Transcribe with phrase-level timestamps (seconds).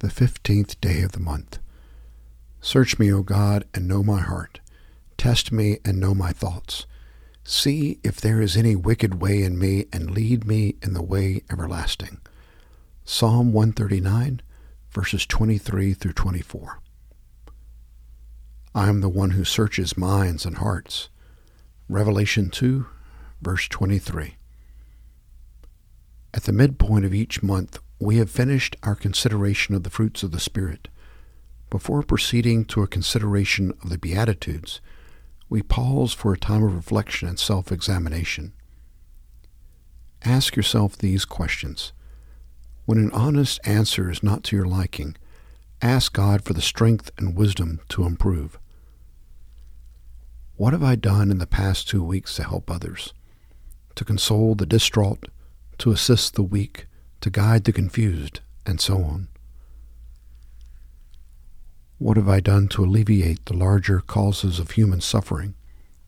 [0.00, 1.58] the fifteenth day of the month.
[2.60, 4.60] Search me, O God, and know my heart.
[5.16, 6.86] Test me and know my thoughts.
[7.44, 11.42] See if there is any wicked way in me, and lead me in the way
[11.50, 12.18] everlasting.
[13.04, 14.42] Psalm 139,
[14.90, 16.80] verses 23 through 24.
[18.74, 21.08] I am the one who searches minds and hearts.
[21.88, 22.86] Revelation 2,
[23.40, 24.34] verse 23.
[26.34, 30.30] At the midpoint of each month, we have finished our consideration of the fruits of
[30.30, 30.88] the Spirit.
[31.70, 34.80] Before proceeding to a consideration of the Beatitudes,
[35.48, 38.52] we pause for a time of reflection and self examination.
[40.24, 41.92] Ask yourself these questions.
[42.84, 45.16] When an honest answer is not to your liking,
[45.80, 48.58] ask God for the strength and wisdom to improve.
[50.56, 53.12] What have I done in the past two weeks to help others?
[53.96, 55.28] To console the distraught,
[55.78, 56.85] to assist the weak,
[57.20, 59.28] to guide the confused, and so on.
[61.98, 65.54] What have I done to alleviate the larger causes of human suffering,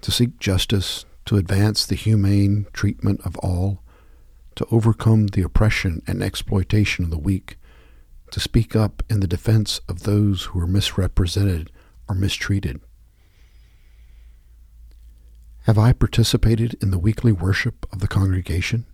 [0.00, 3.82] to seek justice, to advance the humane treatment of all,
[4.56, 7.58] to overcome the oppression and exploitation of the weak,
[8.32, 11.70] to speak up in the defense of those who are misrepresented
[12.08, 12.80] or mistreated?
[15.64, 18.86] Have I participated in the weekly worship of the congregation?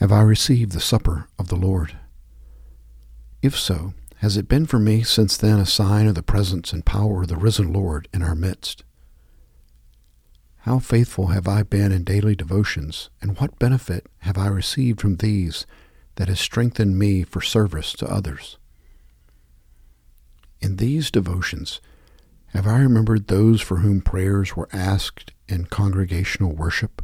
[0.00, 1.96] Have I received the supper of the Lord?
[3.42, 6.84] If so, has it been for me since then a sign of the presence and
[6.84, 8.82] power of the risen Lord in our midst?
[10.60, 15.16] How faithful have I been in daily devotions, and what benefit have I received from
[15.16, 15.66] these
[16.16, 18.56] that has strengthened me for service to others?
[20.60, 21.80] In these devotions,
[22.48, 27.02] have I remembered those for whom prayers were asked in congregational worship?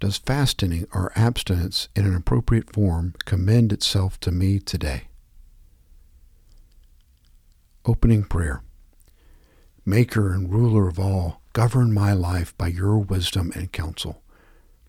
[0.00, 5.08] Does fasting or abstinence in an appropriate form commend itself to me today?
[7.84, 8.62] Opening prayer.
[9.84, 14.22] Maker and ruler of all, govern my life by your wisdom and counsel.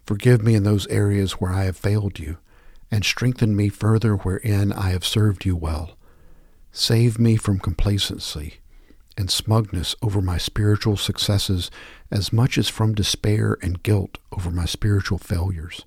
[0.06, 2.38] Forgive me in those areas where I have failed you,
[2.90, 5.98] and strengthen me further wherein I have served you well.
[6.72, 8.61] Save me from complacency
[9.18, 11.70] and smugness over my spiritual successes
[12.10, 15.86] as much as from despair and guilt over my spiritual failures.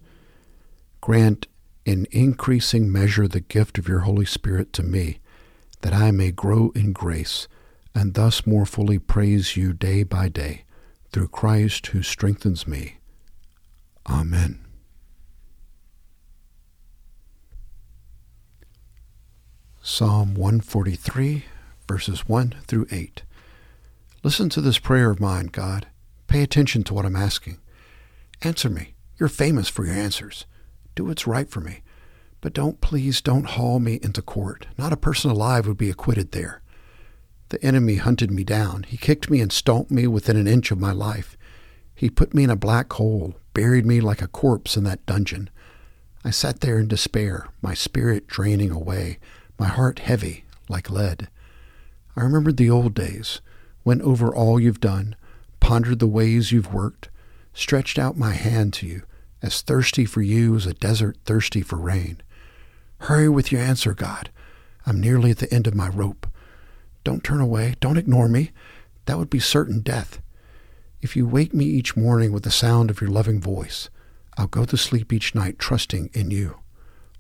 [1.00, 1.46] Grant
[1.84, 5.20] in increasing measure the gift of your Holy Spirit to me,
[5.82, 7.46] that I may grow in grace
[7.94, 10.64] and thus more fully praise you day by day
[11.12, 12.96] through Christ who strengthens me.
[14.08, 14.60] Amen.
[19.82, 21.44] Psalm 143,
[21.86, 23.22] verses 1 through 8.
[24.22, 25.86] Listen to this prayer of mine, God.
[26.26, 27.58] Pay attention to what I'm asking.
[28.42, 28.94] Answer me.
[29.18, 30.46] You're famous for your answers.
[30.94, 31.82] Do what's right for me.
[32.40, 34.66] But don't, please, don't haul me into court.
[34.76, 36.62] Not a person alive would be acquitted there.
[37.50, 38.82] The enemy hunted me down.
[38.84, 41.36] He kicked me and stomped me within an inch of my life.
[41.94, 45.50] He put me in a black hole, buried me like a corpse in that dungeon.
[46.24, 49.18] I sat there in despair, my spirit draining away,
[49.58, 51.28] my heart heavy like lead.
[52.16, 53.40] I remember the old days,
[53.84, 55.16] went over all you've done,
[55.60, 57.08] pondered the ways you've worked,
[57.52, 59.02] stretched out my hand to you,
[59.42, 62.20] as thirsty for you as a desert thirsty for rain.
[62.98, 64.30] Hurry with your answer, God.
[64.86, 66.26] I'm nearly at the end of my rope.
[67.04, 67.74] Don't turn away.
[67.80, 68.50] Don't ignore me.
[69.06, 70.20] That would be certain death.
[71.02, 73.90] If you wake me each morning with the sound of your loving voice,
[74.38, 76.60] I'll go to sleep each night trusting in you.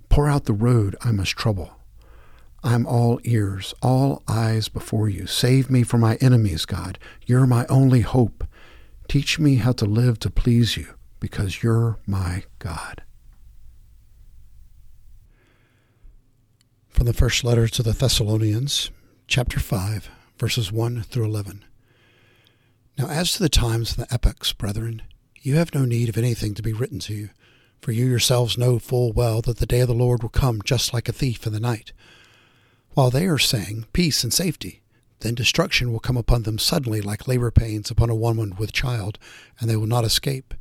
[0.08, 1.76] Pour out the road I must trouble.
[2.64, 5.26] I'm all ears, all eyes before you.
[5.26, 6.98] Save me from my enemies, God.
[7.26, 8.44] You're my only hope.
[9.06, 13.02] Teach me how to live to please you, because you're my God.
[16.88, 18.90] From the first letter to the Thessalonians,
[19.26, 20.08] chapter 5,
[20.38, 21.66] verses 1 through 11.
[22.96, 25.02] Now, as to the times and the epochs, brethren,
[25.42, 27.28] you have no need of anything to be written to you,
[27.82, 30.94] for you yourselves know full well that the day of the Lord will come just
[30.94, 31.92] like a thief in the night.
[32.94, 34.80] While they are saying peace and safety,
[35.18, 39.18] then destruction will come upon them suddenly like labor pains upon a woman with child,
[39.58, 40.54] and they will not escape.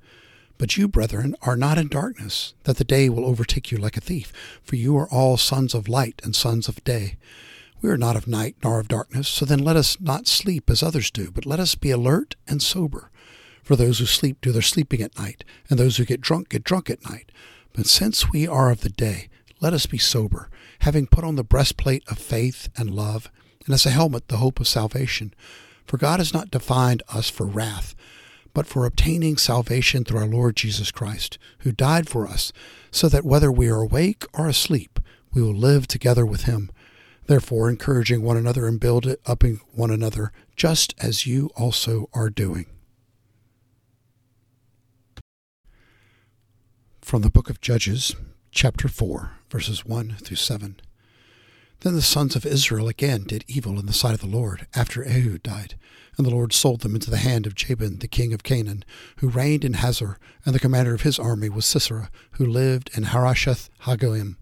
[0.57, 4.01] But you, brethren, are not in darkness, that the day will overtake you like a
[4.01, 4.33] thief,
[4.63, 7.17] for you are all sons of light and sons of day.
[7.83, 10.81] We are not of night nor of darkness, so then let us not sleep as
[10.81, 13.11] others do, but let us be alert and sober.
[13.61, 16.63] For those who sleep do their sleeping at night, and those who get drunk get
[16.63, 17.31] drunk at night.
[17.73, 19.29] But since we are of the day,
[19.63, 20.49] let us be sober,
[20.79, 23.31] having put on the breastplate of faith and love,
[23.65, 25.33] and as a helmet the hope of salvation.
[25.85, 27.95] For God has not defined us for wrath,
[28.53, 32.51] but for obtaining salvation through our Lord Jesus Christ, who died for us,
[32.91, 34.99] so that whether we are awake or asleep,
[35.33, 36.69] we will live together with him.
[37.27, 42.65] Therefore, encouraging one another and building up one another, just as you also are doing.
[46.99, 48.13] From the book of Judges,
[48.51, 50.77] chapter 4, verses 1 through 7.
[51.81, 55.05] Then the sons of Israel again did evil in the sight of the Lord after
[55.05, 55.75] Ehud died,
[56.17, 58.83] and the Lord sold them into the hand of Jabin the king of Canaan,
[59.17, 63.03] who reigned in Hazor, and the commander of his army was Sisera, who lived in
[63.03, 64.37] Harosheth Hagoyim.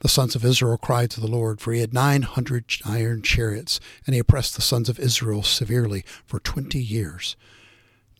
[0.00, 3.80] The sons of Israel cried to the Lord, for he had nine hundred iron chariots,
[4.06, 7.34] and he oppressed the sons of Israel severely for twenty years.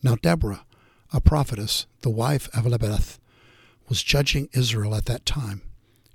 [0.01, 0.65] Now Deborah,
[1.13, 3.19] a prophetess, the wife of Elizabeth,
[3.87, 5.61] was judging Israel at that time.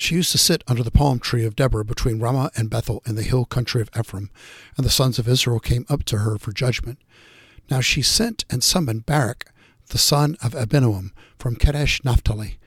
[0.00, 3.16] She used to sit under the palm tree of Deborah between Ramah and Bethel in
[3.16, 4.30] the hill country of Ephraim,
[4.78, 6.98] and the sons of Israel came up to her for judgment.
[7.70, 9.52] Now she sent and summoned Barak,
[9.88, 12.58] the son of Abinoam, from Kadesh Naphtali,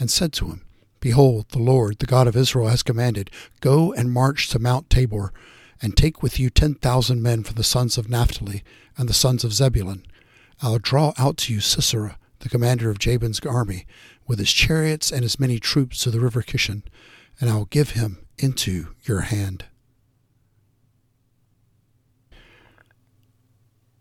[0.00, 0.64] and said to him,
[0.98, 5.32] Behold, the Lord, the God of Israel, has commanded, Go and march to Mount Tabor,
[5.80, 8.64] and take with you ten thousand men from the sons of Naphtali
[8.98, 10.04] and the sons of Zebulun.
[10.60, 13.86] I'll draw out to you Sisera, the commander of Jabin's army,
[14.26, 16.82] with his chariots and his many troops to the river Kishon,
[17.40, 19.64] and I will give him into your hand.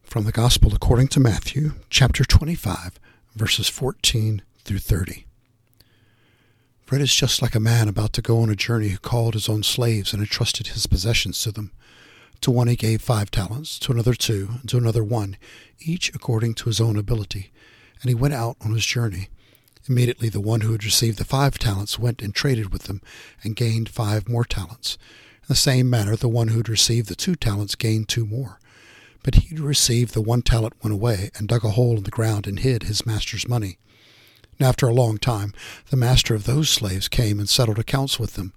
[0.01, 2.99] From the Gospel according to Matthew, chapter 25,
[3.35, 5.25] verses 14 through 30.
[6.89, 9.47] Fred is just like a man about to go on a journey who called his
[9.47, 11.71] own slaves and entrusted his possessions to them.
[12.41, 15.37] To one he gave five talents, to another two, and to another one,
[15.79, 17.51] each according to his own ability.
[18.01, 19.29] And he went out on his journey.
[19.87, 23.01] Immediately the one who had received the five talents went and traded with them,
[23.43, 24.97] and gained five more talents.
[25.41, 28.59] In the same manner the one who had received the two talents gained two more.
[29.23, 32.11] But he who received the one talent went away, and dug a hole in the
[32.11, 33.77] ground, and hid his master's money.
[34.57, 35.53] And after a long time,
[35.89, 38.53] the master of those slaves came and settled accounts with them.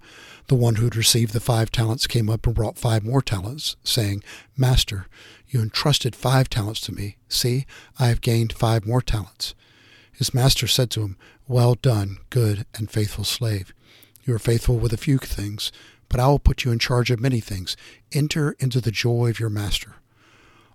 [0.47, 3.75] The one who had received the five talents came up and brought five more talents,
[3.83, 4.23] saying,
[4.57, 5.07] Master,
[5.47, 7.17] you entrusted five talents to me.
[7.29, 7.65] See,
[7.97, 9.55] I have gained five more talents.
[10.11, 11.17] His master said to him,
[11.47, 13.73] Well done, good and faithful slave.
[14.23, 15.71] You are faithful with a few things,
[16.09, 17.75] but I will put you in charge of many things.
[18.11, 19.95] Enter into the joy of your master.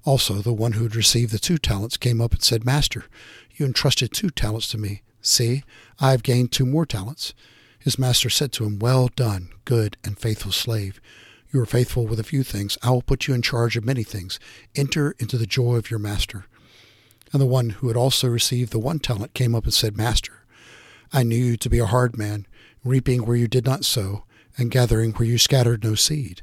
[0.04, 3.04] Also, the one who had received the two talents came up and said, Master,
[3.54, 5.02] you entrusted two talents to me.
[5.20, 5.62] See,
[6.00, 7.34] I have gained two more talents.
[7.78, 11.00] His master said to him, Well done, good and faithful slave.
[11.52, 12.76] You are faithful with a few things.
[12.82, 14.38] I will put you in charge of many things.
[14.74, 16.46] Enter into the joy of your master.
[17.32, 20.44] And the one who had also received the one talent came up and said, Master,
[21.12, 22.46] I knew you to be a hard man,
[22.84, 24.24] reaping where you did not sow,
[24.56, 26.42] and gathering where you scattered no seed.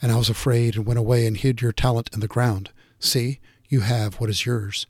[0.00, 2.70] And I was afraid and went away and hid your talent in the ground.
[2.98, 4.86] See, you have what is yours.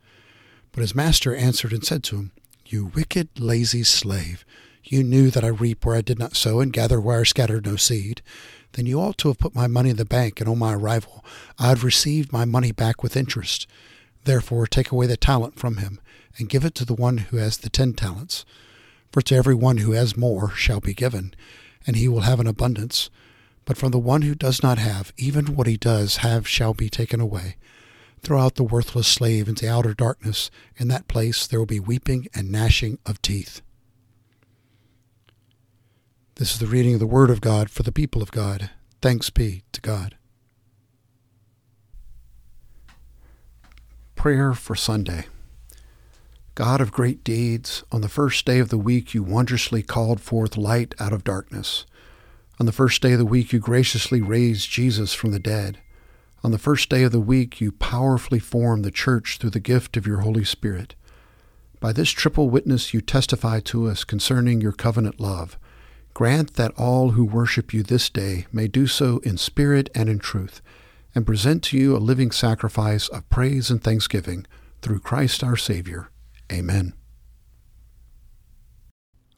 [0.72, 2.32] But his master answered and said to him,
[2.72, 4.46] you wicked, lazy slave,
[4.84, 7.66] you knew that I reap where I did not sow and gather where I scattered
[7.66, 8.22] no seed.
[8.72, 11.24] Then you ought to have put my money in the bank, and on my arrival
[11.58, 13.66] I had received my money back with interest.
[14.24, 16.00] Therefore take away the talent from him,
[16.38, 18.44] and give it to the one who has the ten talents.
[19.10, 21.34] For to every one who has more shall be given,
[21.86, 23.10] and he will have an abundance.
[23.64, 26.88] But from the one who does not have, even what he does have shall be
[26.88, 27.56] taken away.
[28.22, 30.50] Throw out the worthless slave into outer darkness.
[30.76, 33.60] In that place there will be weeping and gnashing of teeth.
[36.42, 38.68] This is the reading of the Word of God for the people of God.
[39.00, 40.16] Thanks be to God.
[44.16, 45.26] Prayer for Sunday.
[46.56, 50.56] God of great deeds, on the first day of the week you wondrously called forth
[50.56, 51.86] light out of darkness.
[52.58, 55.78] On the first day of the week you graciously raised Jesus from the dead.
[56.42, 59.96] On the first day of the week, you powerfully formed the church through the gift
[59.96, 60.96] of your Holy Spirit.
[61.78, 65.56] By this triple witness, you testify to us concerning your covenant love.
[66.14, 70.18] Grant that all who worship you this day may do so in spirit and in
[70.18, 70.60] truth,
[71.14, 74.46] and present to you a living sacrifice of praise and thanksgiving
[74.82, 76.10] through Christ our Savior.
[76.52, 76.92] Amen.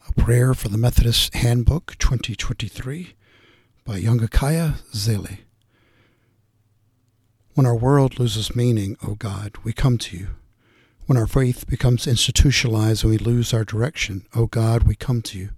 [0.09, 3.15] A Prayer for the Methodist Handbook 2023
[3.85, 5.39] by Yongakaya Zele.
[7.55, 10.29] When our world loses meaning, O God, we come to you.
[11.07, 15.39] When our faith becomes institutionalized and we lose our direction, O God, we come to
[15.39, 15.51] you.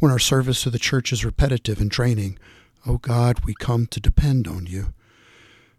[0.00, 2.38] When our service to the church is repetitive and draining,
[2.86, 4.94] O God, we come to depend on you.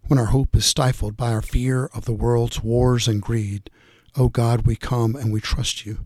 [0.05, 3.71] When our hope is stifled by our fear of the world's wars and greed,
[4.15, 6.05] O God, we come and we trust you.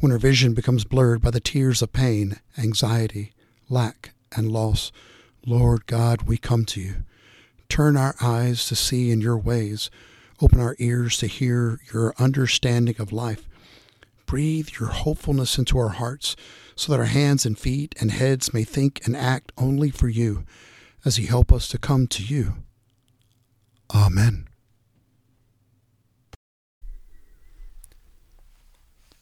[0.00, 3.32] When our vision becomes blurred by the tears of pain, anxiety,
[3.70, 4.92] lack, and loss,
[5.46, 6.96] Lord God, we come to you.
[7.70, 9.88] Turn our eyes to see in your ways.
[10.42, 13.48] Open our ears to hear your understanding of life.
[14.26, 16.36] Breathe your hopefulness into our hearts
[16.80, 20.46] so that our hands and feet and heads may think and act only for you
[21.04, 22.54] as you help us to come to you.
[23.94, 24.48] Amen.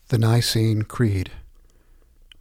[0.07, 1.33] The Nicene Creed.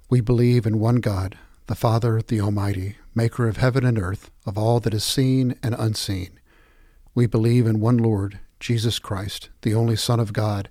[0.08, 4.56] We believe in one God, the Father, the Almighty, maker of heaven and earth, of
[4.56, 6.40] all that is seen and unseen.
[7.16, 10.70] We believe in one Lord, Jesus Christ, the only Son of God,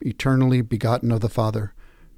[0.00, 1.74] eternally begotten of the Father,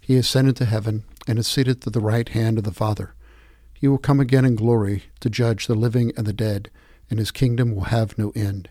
[0.00, 3.14] He ascended to heaven and is seated at the right hand of the Father.
[3.72, 6.70] He will come again in glory to judge the living and the dead,
[7.08, 8.68] and his kingdom will have no end.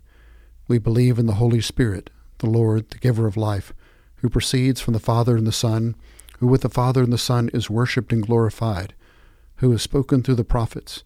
[0.67, 2.09] We believe in the Holy Spirit,
[2.39, 3.73] the Lord, the giver of life,
[4.17, 5.95] who proceeds from the Father and the Son,
[6.39, 8.93] who with the Father and the Son is worshipped and glorified,
[9.57, 11.03] who has spoken through the prophets.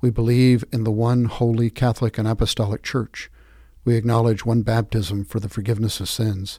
[0.00, 3.30] We believe in the one holy Catholic and Apostolic Church.
[3.84, 6.58] We acknowledge one baptism for the forgiveness of sins.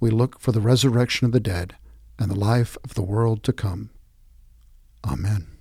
[0.00, 1.76] We look for the resurrection of the dead
[2.18, 3.90] and the life of the world to come.
[5.04, 5.51] Amen.